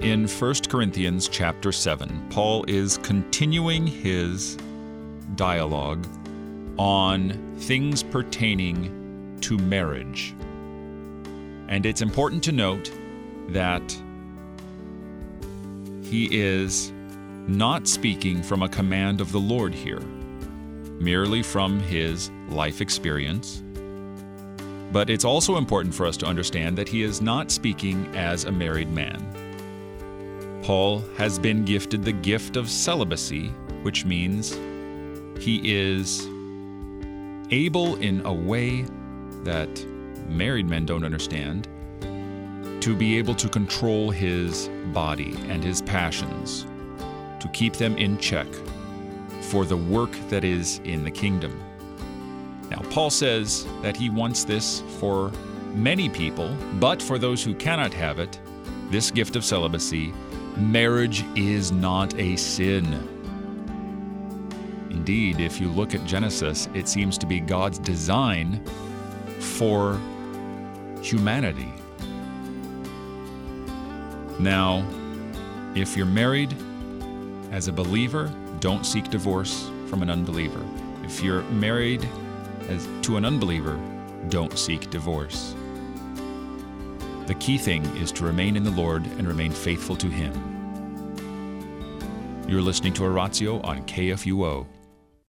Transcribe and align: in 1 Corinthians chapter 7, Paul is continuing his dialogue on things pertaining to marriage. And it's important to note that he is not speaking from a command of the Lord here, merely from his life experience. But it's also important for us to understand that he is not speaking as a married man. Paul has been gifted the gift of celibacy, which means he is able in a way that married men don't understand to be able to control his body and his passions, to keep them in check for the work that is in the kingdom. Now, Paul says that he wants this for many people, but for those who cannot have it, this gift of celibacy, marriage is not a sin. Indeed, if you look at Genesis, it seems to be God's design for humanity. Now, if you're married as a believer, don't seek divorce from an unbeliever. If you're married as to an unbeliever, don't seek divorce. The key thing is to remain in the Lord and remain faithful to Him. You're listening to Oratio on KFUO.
in 0.00 0.28
1 0.28 0.54
Corinthians 0.68 1.28
chapter 1.28 1.72
7, 1.72 2.28
Paul 2.30 2.64
is 2.68 2.98
continuing 2.98 3.86
his 3.86 4.56
dialogue 5.34 6.06
on 6.76 7.56
things 7.58 8.02
pertaining 8.02 9.38
to 9.40 9.58
marriage. 9.58 10.34
And 11.68 11.86
it's 11.86 12.02
important 12.02 12.42
to 12.44 12.52
note 12.52 12.90
that 13.48 13.82
he 16.02 16.28
is 16.30 16.92
not 17.46 17.86
speaking 17.86 18.42
from 18.42 18.62
a 18.62 18.68
command 18.68 19.20
of 19.20 19.32
the 19.32 19.40
Lord 19.40 19.74
here, 19.74 20.00
merely 21.00 21.42
from 21.42 21.80
his 21.80 22.30
life 22.48 22.80
experience. 22.80 23.62
But 24.92 25.10
it's 25.10 25.24
also 25.24 25.56
important 25.56 25.94
for 25.94 26.06
us 26.06 26.16
to 26.18 26.26
understand 26.26 26.78
that 26.78 26.88
he 26.88 27.02
is 27.02 27.20
not 27.20 27.50
speaking 27.50 28.06
as 28.14 28.44
a 28.44 28.52
married 28.52 28.90
man. 28.90 29.53
Paul 30.64 31.04
has 31.18 31.38
been 31.38 31.66
gifted 31.66 32.02
the 32.04 32.12
gift 32.12 32.56
of 32.56 32.70
celibacy, 32.70 33.48
which 33.82 34.06
means 34.06 34.58
he 35.38 35.60
is 35.62 36.26
able 37.50 37.96
in 37.96 38.24
a 38.24 38.32
way 38.32 38.86
that 39.42 39.68
married 40.26 40.66
men 40.66 40.86
don't 40.86 41.04
understand 41.04 41.68
to 42.80 42.96
be 42.96 43.18
able 43.18 43.34
to 43.34 43.48
control 43.50 44.10
his 44.10 44.70
body 44.94 45.36
and 45.48 45.62
his 45.62 45.82
passions, 45.82 46.64
to 47.40 47.48
keep 47.52 47.74
them 47.74 47.98
in 47.98 48.16
check 48.16 48.46
for 49.42 49.66
the 49.66 49.76
work 49.76 50.12
that 50.30 50.44
is 50.44 50.80
in 50.84 51.04
the 51.04 51.10
kingdom. 51.10 51.62
Now, 52.70 52.80
Paul 52.88 53.10
says 53.10 53.66
that 53.82 53.98
he 53.98 54.08
wants 54.08 54.44
this 54.44 54.82
for 54.98 55.30
many 55.74 56.08
people, 56.08 56.56
but 56.80 57.02
for 57.02 57.18
those 57.18 57.44
who 57.44 57.54
cannot 57.54 57.92
have 57.92 58.18
it, 58.18 58.40
this 58.90 59.10
gift 59.10 59.36
of 59.36 59.44
celibacy, 59.44 60.14
marriage 60.56 61.24
is 61.36 61.72
not 61.72 62.14
a 62.18 62.36
sin. 62.36 63.10
Indeed, 64.90 65.40
if 65.40 65.60
you 65.60 65.68
look 65.68 65.94
at 65.94 66.04
Genesis, 66.04 66.68
it 66.74 66.88
seems 66.88 67.18
to 67.18 67.26
be 67.26 67.40
God's 67.40 67.78
design 67.78 68.64
for 69.38 70.00
humanity. 71.02 71.72
Now, 74.38 74.86
if 75.74 75.96
you're 75.96 76.06
married 76.06 76.54
as 77.50 77.68
a 77.68 77.72
believer, 77.72 78.32
don't 78.60 78.86
seek 78.86 79.10
divorce 79.10 79.70
from 79.88 80.02
an 80.02 80.10
unbeliever. 80.10 80.64
If 81.04 81.22
you're 81.22 81.42
married 81.42 82.08
as 82.68 82.88
to 83.02 83.16
an 83.16 83.24
unbeliever, 83.24 83.78
don't 84.28 84.56
seek 84.58 84.88
divorce. 84.90 85.54
The 87.26 87.34
key 87.36 87.56
thing 87.56 87.84
is 87.96 88.12
to 88.12 88.24
remain 88.24 88.54
in 88.54 88.64
the 88.64 88.70
Lord 88.70 89.06
and 89.06 89.26
remain 89.26 89.50
faithful 89.50 89.96
to 89.96 90.08
Him. 90.08 90.32
You're 92.46 92.60
listening 92.60 92.92
to 92.94 93.04
Oratio 93.04 93.60
on 93.62 93.82
KFUO. 93.86 94.66